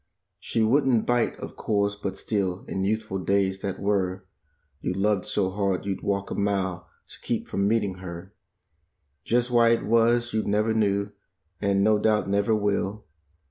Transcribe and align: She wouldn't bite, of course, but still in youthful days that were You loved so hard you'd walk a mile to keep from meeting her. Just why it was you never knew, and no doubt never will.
She 0.39 0.63
wouldn't 0.63 1.05
bite, 1.05 1.35
of 1.35 1.55
course, 1.55 1.95
but 1.95 2.17
still 2.17 2.65
in 2.67 2.83
youthful 2.83 3.19
days 3.19 3.59
that 3.61 3.79
were 3.79 4.25
You 4.81 4.93
loved 4.95 5.25
so 5.25 5.51
hard 5.51 5.85
you'd 5.85 6.01
walk 6.01 6.31
a 6.31 6.33
mile 6.33 6.89
to 7.09 7.21
keep 7.21 7.47
from 7.47 7.67
meeting 7.67 7.99
her. 7.99 8.33
Just 9.23 9.51
why 9.51 9.69
it 9.69 9.85
was 9.85 10.33
you 10.33 10.41
never 10.43 10.73
knew, 10.73 11.11
and 11.61 11.83
no 11.83 11.99
doubt 11.99 12.27
never 12.27 12.55
will. 12.55 13.05